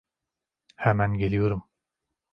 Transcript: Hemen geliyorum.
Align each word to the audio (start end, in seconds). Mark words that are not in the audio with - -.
Hemen 0.75 1.13
geliyorum. 1.17 1.63